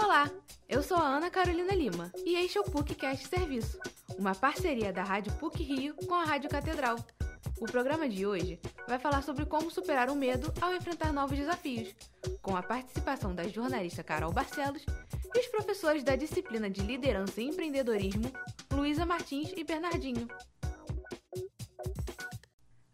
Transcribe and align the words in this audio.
Olá, 0.00 0.30
eu 0.68 0.80
sou 0.80 0.96
a 0.96 1.02
Ana 1.02 1.28
Carolina 1.28 1.74
Lima 1.74 2.12
e 2.24 2.36
este 2.36 2.56
é 2.56 2.60
o 2.60 2.64
PUCcast 2.64 3.26
Serviço, 3.26 3.80
uma 4.16 4.32
parceria 4.32 4.92
da 4.92 5.02
Rádio 5.02 5.32
PUC 5.34 5.64
Rio 5.64 5.94
com 6.06 6.14
a 6.14 6.24
Rádio 6.24 6.48
Catedral. 6.48 6.96
O 7.60 7.66
programa 7.66 8.08
de 8.08 8.24
hoje 8.24 8.60
vai 8.86 8.96
falar 9.00 9.22
sobre 9.22 9.44
como 9.44 9.72
superar 9.72 10.08
o 10.08 10.14
medo 10.14 10.54
ao 10.60 10.72
enfrentar 10.72 11.12
novos 11.12 11.36
desafios, 11.36 11.94
com 12.40 12.56
a 12.56 12.62
participação 12.62 13.34
da 13.34 13.48
jornalista 13.48 14.04
Carol 14.04 14.32
Barcelos 14.32 14.86
e 15.34 15.40
os 15.40 15.46
professores 15.48 16.04
da 16.04 16.14
disciplina 16.14 16.70
de 16.70 16.80
Liderança 16.80 17.40
e 17.40 17.48
Empreendedorismo, 17.48 18.30
Luísa 18.72 19.04
Martins 19.04 19.52
e 19.56 19.64
Bernardinho. 19.64 20.28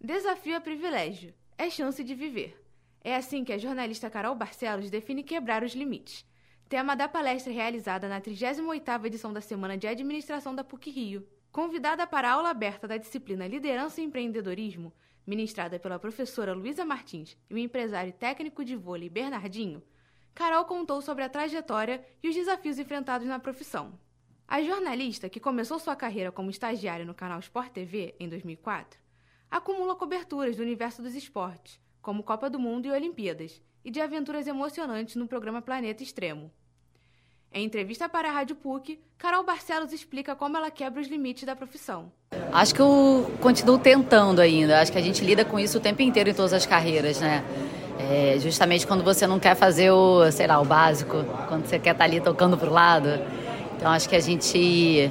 Desafio 0.00 0.54
é 0.54 0.60
privilégio, 0.60 1.34
é 1.58 1.68
chance 1.68 2.02
de 2.02 2.14
viver. 2.14 2.58
É 3.02 3.14
assim 3.14 3.44
que 3.44 3.52
a 3.52 3.58
jornalista 3.58 4.08
Carol 4.08 4.34
Barcelos 4.34 4.88
define 4.88 5.22
quebrar 5.22 5.62
os 5.62 5.74
limites. 5.74 6.24
Tema 6.68 6.96
da 6.96 7.06
palestra 7.06 7.52
realizada 7.52 8.08
na 8.08 8.20
38ª 8.22 9.04
edição 9.04 9.32
da 9.32 9.40
Semana 9.40 9.76
de 9.76 9.86
Administração 9.86 10.54
da 10.54 10.64
PUC-Rio. 10.64 11.28
Convidada 11.52 12.06
para 12.06 12.28
a 12.28 12.32
aula 12.32 12.48
aberta 12.48 12.88
da 12.88 12.96
disciplina 12.96 13.46
Liderança 13.46 14.00
e 14.00 14.04
Empreendedorismo, 14.04 14.92
ministrada 15.26 15.78
pela 15.78 15.98
professora 15.98 16.54
Luísa 16.54 16.84
Martins 16.84 17.36
e 17.50 17.54
o 17.54 17.58
empresário 17.58 18.14
técnico 18.14 18.64
de 18.64 18.74
vôlei 18.74 19.10
Bernardinho, 19.10 19.82
Carol 20.34 20.64
contou 20.64 21.02
sobre 21.02 21.22
a 21.22 21.28
trajetória 21.28 22.04
e 22.22 22.28
os 22.30 22.34
desafios 22.34 22.78
enfrentados 22.78 23.28
na 23.28 23.38
profissão. 23.38 23.92
A 24.48 24.62
jornalista, 24.62 25.28
que 25.28 25.38
começou 25.38 25.78
sua 25.78 25.94
carreira 25.94 26.32
como 26.32 26.50
estagiária 26.50 27.04
no 27.04 27.14
canal 27.14 27.40
Sport 27.40 27.72
TV 27.72 28.16
em 28.18 28.28
2004, 28.28 28.98
acumula 29.50 29.94
coberturas 29.94 30.56
do 30.56 30.62
universo 30.62 31.02
dos 31.02 31.14
esportes, 31.14 31.78
como 32.04 32.22
Copa 32.22 32.50
do 32.50 32.58
Mundo 32.58 32.86
e 32.86 32.90
Olimpíadas, 32.90 33.62
e 33.82 33.90
de 33.90 33.98
aventuras 33.98 34.46
emocionantes 34.46 35.16
no 35.16 35.26
programa 35.26 35.62
Planeta 35.62 36.02
Extremo. 36.02 36.50
Em 37.50 37.64
entrevista 37.64 38.08
para 38.10 38.28
a 38.28 38.32
Rádio 38.32 38.56
PUC, 38.56 39.00
Carol 39.16 39.42
Barcelos 39.42 39.90
explica 39.90 40.36
como 40.36 40.56
ela 40.56 40.70
quebra 40.70 41.00
os 41.00 41.08
limites 41.08 41.44
da 41.44 41.56
profissão. 41.56 42.12
Acho 42.52 42.74
que 42.74 42.82
eu 42.82 43.30
continuo 43.40 43.78
tentando 43.78 44.40
ainda. 44.40 44.80
Acho 44.80 44.92
que 44.92 44.98
a 44.98 45.02
gente 45.02 45.24
lida 45.24 45.46
com 45.46 45.58
isso 45.58 45.78
o 45.78 45.80
tempo 45.80 46.02
inteiro 46.02 46.28
em 46.28 46.34
todas 46.34 46.52
as 46.52 46.66
carreiras, 46.66 47.20
né? 47.20 47.42
É, 47.98 48.38
justamente 48.38 48.86
quando 48.86 49.02
você 49.02 49.26
não 49.26 49.40
quer 49.40 49.54
fazer 49.54 49.90
o, 49.90 50.30
sei 50.30 50.46
lá, 50.46 50.60
o 50.60 50.64
básico, 50.64 51.24
quando 51.48 51.64
você 51.64 51.78
quer 51.78 51.92
estar 51.92 52.04
ali 52.04 52.20
tocando 52.20 52.58
pro 52.58 52.70
lado. 52.70 53.08
Então 53.76 53.90
acho 53.90 54.08
que 54.08 54.16
a 54.16 54.20
gente 54.20 55.10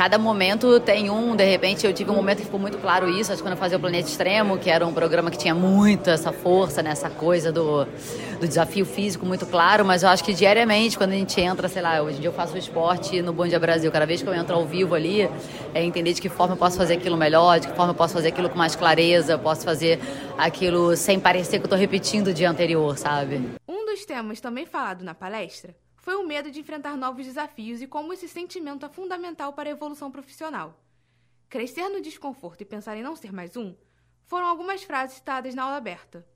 cada 0.00 0.16
momento 0.16 0.80
tem 0.80 1.10
um, 1.10 1.36
de 1.36 1.44
repente 1.44 1.86
eu 1.86 1.92
tive 1.92 2.10
um 2.10 2.14
momento 2.14 2.38
que 2.38 2.44
ficou 2.44 2.58
muito 2.58 2.78
claro 2.78 3.06
isso, 3.06 3.32
acho 3.32 3.42
que 3.42 3.46
quando 3.46 3.52
eu 3.52 3.58
fazia 3.58 3.76
o 3.76 3.80
Planeta 3.80 4.08
Extremo, 4.08 4.56
que 4.56 4.70
era 4.70 4.86
um 4.86 4.94
programa 4.94 5.30
que 5.30 5.36
tinha 5.36 5.54
muito 5.54 6.08
essa 6.08 6.32
força, 6.32 6.82
né, 6.82 6.94
coisa 7.18 7.52
do, 7.52 7.84
do 7.84 8.48
desafio 8.48 8.86
físico 8.86 9.26
muito 9.26 9.44
claro, 9.44 9.84
mas 9.84 10.02
eu 10.02 10.08
acho 10.08 10.24
que 10.24 10.32
diariamente, 10.32 10.96
quando 10.96 11.10
a 11.10 11.16
gente 11.16 11.38
entra, 11.38 11.68
sei 11.68 11.82
lá, 11.82 12.00
hoje 12.00 12.16
em 12.16 12.20
dia 12.20 12.30
eu 12.30 12.32
faço 12.32 12.56
esporte 12.56 13.20
no 13.20 13.30
Bom 13.30 13.46
Dia 13.46 13.58
Brasil, 13.58 13.92
cada 13.92 14.06
vez 14.06 14.22
que 14.22 14.26
eu 14.26 14.32
entro 14.32 14.56
ao 14.56 14.64
vivo 14.64 14.94
ali, 14.94 15.28
é 15.74 15.84
entender 15.84 16.14
de 16.14 16.22
que 16.22 16.30
forma 16.30 16.54
eu 16.54 16.58
posso 16.58 16.78
fazer 16.78 16.94
aquilo 16.94 17.18
melhor, 17.18 17.60
de 17.60 17.68
que 17.68 17.76
forma 17.76 17.90
eu 17.90 17.96
posso 17.96 18.14
fazer 18.14 18.28
aquilo 18.28 18.48
com 18.48 18.56
mais 18.56 18.74
clareza, 18.74 19.32
eu 19.32 19.38
posso 19.38 19.66
fazer 19.66 20.00
aquilo 20.38 20.96
sem 20.96 21.20
parecer 21.20 21.58
que 21.58 21.64
eu 21.64 21.66
estou 21.66 21.78
repetindo 21.78 22.28
o 22.28 22.32
dia 22.32 22.48
anterior, 22.48 22.96
sabe? 22.96 23.50
Um 23.68 23.84
dos 23.84 24.06
temas 24.06 24.40
também 24.40 24.64
falado 24.64 25.04
na 25.04 25.14
palestra 25.14 25.74
foi 26.00 26.16
o 26.16 26.26
medo 26.26 26.50
de 26.50 26.60
enfrentar 26.60 26.96
novos 26.96 27.26
desafios 27.26 27.82
e 27.82 27.86
como 27.86 28.12
esse 28.12 28.28
sentimento 28.28 28.86
é 28.86 28.88
fundamental 28.88 29.52
para 29.52 29.68
a 29.68 29.72
evolução 29.72 30.10
profissional. 30.10 30.78
Crescer 31.48 31.88
no 31.88 32.00
desconforto 32.00 32.62
e 32.62 32.64
pensar 32.64 32.96
em 32.96 33.02
não 33.02 33.14
ser 33.14 33.32
mais 33.32 33.56
um 33.56 33.74
foram 34.24 34.46
algumas 34.46 34.82
frases 34.82 35.16
citadas 35.16 35.54
na 35.54 35.64
aula 35.64 35.76
aberta. 35.76 36.26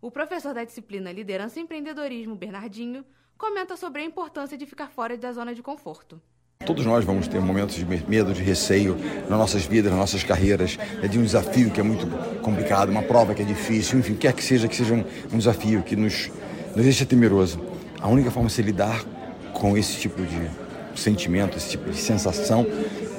O 0.00 0.10
professor 0.10 0.54
da 0.54 0.64
disciplina 0.64 1.12
Liderança 1.12 1.58
e 1.58 1.62
Empreendedorismo, 1.62 2.36
Bernardinho, 2.36 3.04
comenta 3.36 3.76
sobre 3.76 4.02
a 4.02 4.04
importância 4.04 4.56
de 4.56 4.64
ficar 4.64 4.88
fora 4.88 5.16
da 5.18 5.32
zona 5.32 5.54
de 5.54 5.62
conforto. 5.62 6.20
Todos 6.64 6.86
nós 6.86 7.04
vamos 7.04 7.28
ter 7.28 7.40
momentos 7.40 7.74
de 7.74 7.84
medo, 7.84 8.32
de 8.32 8.42
receio 8.42 8.96
nas 9.28 9.38
nossas 9.38 9.66
vidas, 9.66 9.90
nas 9.90 10.00
nossas 10.00 10.22
carreiras, 10.22 10.78
é 11.02 11.08
de 11.08 11.18
um 11.18 11.22
desafio 11.22 11.70
que 11.70 11.80
é 11.80 11.82
muito 11.82 12.06
complicado, 12.40 12.88
uma 12.90 13.02
prova 13.02 13.34
que 13.34 13.42
é 13.42 13.44
difícil, 13.44 13.98
enfim, 13.98 14.14
quer 14.14 14.32
que 14.32 14.42
seja 14.42 14.68
que 14.68 14.76
seja 14.76 14.94
um, 14.94 15.04
um 15.32 15.38
desafio 15.38 15.82
que 15.82 15.96
nos, 15.96 16.30
nos 16.74 16.84
deixa 16.84 17.04
temeroso. 17.04 17.60
A 18.04 18.08
única 18.08 18.30
forma 18.30 18.48
de 18.48 18.54
se 18.54 18.60
lidar 18.60 19.02
com 19.54 19.78
esse 19.78 19.98
tipo 19.98 20.20
de 20.20 20.50
sentimento, 20.94 21.56
esse 21.56 21.70
tipo 21.70 21.88
de 21.90 21.96
sensação, 21.96 22.66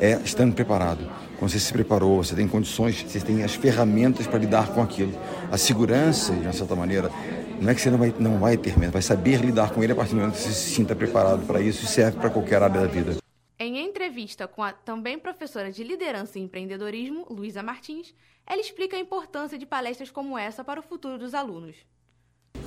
é 0.00 0.20
estando 0.24 0.56
preparado. 0.56 1.08
Quando 1.38 1.52
você 1.52 1.60
se 1.60 1.72
preparou, 1.72 2.16
você 2.16 2.34
tem 2.34 2.48
condições, 2.48 3.00
você 3.00 3.20
tem 3.20 3.44
as 3.44 3.54
ferramentas 3.54 4.26
para 4.26 4.40
lidar 4.40 4.74
com 4.74 4.82
aquilo. 4.82 5.12
A 5.52 5.56
segurança, 5.56 6.32
de 6.32 6.40
uma 6.40 6.52
certa 6.52 6.74
maneira, 6.74 7.12
não 7.60 7.70
é 7.70 7.76
que 7.76 7.80
você 7.80 7.92
não 7.92 7.98
vai, 7.98 8.12
não 8.18 8.38
vai 8.40 8.56
ter 8.56 8.76
medo, 8.76 8.90
vai 8.90 9.02
saber 9.02 9.36
lidar 9.36 9.70
com 9.70 9.84
ele 9.84 9.92
a 9.92 9.94
partir 9.94 10.14
do 10.14 10.16
momento 10.16 10.34
que 10.34 10.40
você 10.40 10.50
se 10.50 10.74
sinta 10.74 10.96
preparado 10.96 11.46
para 11.46 11.60
isso 11.60 11.84
e 11.84 11.86
serve 11.86 12.18
para 12.18 12.28
qualquer 12.28 12.60
área 12.60 12.80
da 12.80 12.86
vida. 12.88 13.18
Em 13.60 13.78
entrevista 13.78 14.48
com 14.48 14.64
a 14.64 14.72
também 14.72 15.16
professora 15.16 15.70
de 15.70 15.84
liderança 15.84 16.40
e 16.40 16.42
empreendedorismo, 16.42 17.24
Luísa 17.30 17.62
Martins, 17.62 18.12
ela 18.44 18.60
explica 18.60 18.96
a 18.96 19.00
importância 19.00 19.56
de 19.56 19.64
palestras 19.64 20.10
como 20.10 20.36
essa 20.36 20.64
para 20.64 20.80
o 20.80 20.82
futuro 20.82 21.18
dos 21.18 21.34
alunos. 21.34 21.76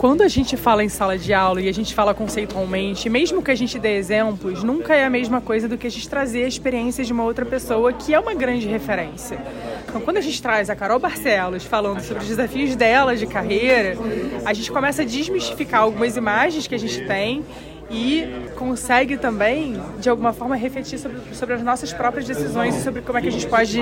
Quando 0.05 0.21
a 0.21 0.27
gente 0.27 0.55
fala 0.55 0.83
em 0.83 0.89
sala 0.89 1.17
de 1.17 1.33
aula 1.33 1.61
e 1.61 1.67
a 1.67 1.73
gente 1.73 1.95
fala 1.95 2.13
conceitualmente, 2.13 3.09
mesmo 3.09 3.41
que 3.41 3.49
a 3.49 3.55
gente 3.55 3.79
dê 3.79 3.95
exemplos, 3.97 4.61
nunca 4.61 4.93
é 4.93 5.03
a 5.03 5.09
mesma 5.09 5.41
coisa 5.41 5.67
do 5.67 5.79
que 5.79 5.87
a 5.87 5.89
gente 5.89 6.07
trazer 6.07 6.43
a 6.43 6.47
experiência 6.47 7.03
de 7.03 7.11
uma 7.11 7.23
outra 7.23 7.43
pessoa 7.43 7.91
que 7.91 8.13
é 8.13 8.19
uma 8.19 8.35
grande 8.35 8.67
referência. 8.67 9.39
Então, 9.87 9.99
quando 10.01 10.17
a 10.17 10.21
gente 10.21 10.39
traz 10.41 10.69
a 10.69 10.75
Carol 10.75 10.99
Barcelos 10.99 11.63
falando 11.63 12.01
sobre 12.01 12.21
os 12.21 12.29
desafios 12.29 12.75
dela 12.75 13.15
de 13.15 13.25
carreira, 13.25 13.97
a 14.45 14.53
gente 14.53 14.71
começa 14.71 15.01
a 15.01 15.05
desmistificar 15.05 15.81
algumas 15.81 16.17
imagens 16.17 16.67
que 16.67 16.75
a 16.75 16.79
gente 16.79 17.03
tem 17.07 17.43
e 17.89 18.49
consegue 18.55 19.17
também, 19.17 19.75
de 19.99 20.09
alguma 20.09 20.33
forma, 20.33 20.55
refletir 20.55 20.97
sobre, 20.97 21.19
sobre 21.33 21.55
as 21.55 21.61
nossas 21.61 21.93
próprias 21.93 22.25
decisões 22.25 22.75
e 22.75 22.81
sobre 22.81 23.01
como 23.01 23.17
é 23.17 23.21
que 23.21 23.27
a 23.27 23.31
gente 23.31 23.47
pode 23.47 23.79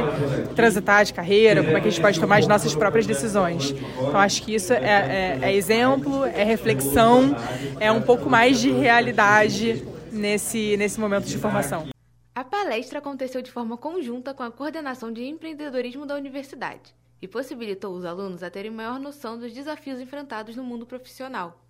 transitar 0.56 1.06
de 1.06 1.14
carreira, 1.14 1.64
como 1.64 1.78
é 1.78 1.82
que 1.82 1.88
a 1.88 1.92
gente 1.92 2.02
pode 2.02 2.20
tomar 2.20 2.38
as 2.38 2.48
nossas 2.48 2.76
próprias 2.76 3.06
decisões. 3.06 3.72
Então, 3.72 4.18
acho 4.18 4.44
que 4.44 4.56
isso 4.56 4.74
é, 4.74 4.78
é, 4.78 5.40
é 5.42 5.56
exemplo, 5.56 6.26
é 6.26 6.44
reflexão, 6.44 7.36
é 7.80 7.92
um 7.92 8.02
pouco 8.02 8.30
mais 8.30 8.60
de 8.60 8.72
realidade 8.72 9.84
nesse, 10.12 10.76
nesse 10.78 11.00
momento 11.00 11.26
de 11.26 11.38
formação. 11.38 11.88
A 12.36 12.44
palestra 12.44 13.00
aconteceu 13.00 13.42
de 13.42 13.52
forma 13.52 13.78
conjunta 13.78 14.34
com 14.34 14.44
a 14.44 14.52
coordenação 14.52 15.14
de 15.14 15.24
empreendedorismo 15.24 16.06
da 16.06 16.16
universidade 16.16 16.94
e 17.22 17.28
possibilitou 17.28 17.96
os 17.96 18.04
alunos 18.04 18.44
a 18.44 18.50
terem 18.50 18.72
maior 18.72 19.00
noção 19.00 19.40
dos 19.40 19.54
desafios 19.54 20.02
enfrentados 20.02 20.56
no 20.56 20.64
mundo 20.64 20.86
profissional. 20.86 21.63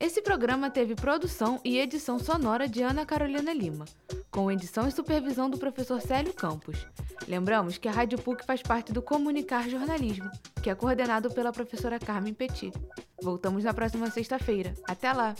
Esse 0.00 0.22
programa 0.22 0.70
teve 0.70 0.94
produção 0.94 1.60
e 1.64 1.76
edição 1.76 2.20
sonora 2.20 2.68
de 2.68 2.82
Ana 2.82 3.04
Carolina 3.04 3.52
Lima, 3.52 3.84
com 4.30 4.50
edição 4.50 4.86
e 4.86 4.92
supervisão 4.92 5.50
do 5.50 5.58
professor 5.58 6.00
Célio 6.00 6.32
Campos. 6.32 6.86
Lembramos 7.26 7.78
que 7.78 7.88
a 7.88 7.92
Rádio 7.92 8.16
PUC 8.18 8.44
faz 8.46 8.62
parte 8.62 8.92
do 8.92 9.02
Comunicar 9.02 9.68
Jornalismo, 9.68 10.30
que 10.62 10.70
é 10.70 10.74
coordenado 10.76 11.30
pela 11.30 11.50
professora 11.50 11.98
Carmen 11.98 12.32
Petit. 12.32 12.72
Voltamos 13.20 13.64
na 13.64 13.74
próxima 13.74 14.08
sexta-feira. 14.08 14.72
Até 14.86 15.12
lá! 15.12 15.34